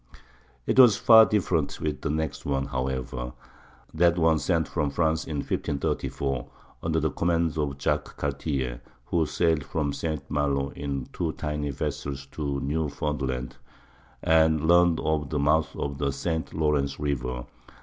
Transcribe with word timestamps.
It 0.65 0.79
was 0.79 0.97
far 0.97 1.27
different 1.27 1.79
with 1.79 2.01
the 2.01 2.09
next 2.09 2.43
one, 2.43 2.65
however,—that 2.65 4.17
one 4.17 4.39
sent 4.39 4.67
from 4.67 4.89
France 4.89 5.25
in 5.25 5.37
1534, 5.41 6.47
under 6.81 6.99
the 6.99 7.11
command 7.11 7.55
of 7.55 7.77
Jacques 7.77 8.17
Cartier, 8.17 8.81
who 9.05 9.27
sailed 9.27 9.63
from 9.63 9.93
St. 9.93 10.23
Malo 10.27 10.71
in 10.71 11.05
two 11.13 11.33
tiny 11.33 11.69
vessels 11.69 12.25
to 12.31 12.59
Newfoundland, 12.61 13.57
and 14.23 14.67
learned 14.67 14.99
of 15.01 15.29
the 15.29 15.37
mouth 15.37 15.75
of 15.75 15.99
the 15.99 16.11
St. 16.11 16.51
Lawrence 16.51 16.99
River. 16.99 17.45